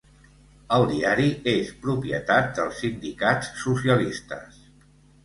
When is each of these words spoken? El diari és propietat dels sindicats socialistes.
El 0.77 0.85
diari 0.91 1.27
és 1.51 1.69
propietat 1.83 2.49
dels 2.61 2.79
sindicats 2.85 3.53
socialistes. 3.65 4.59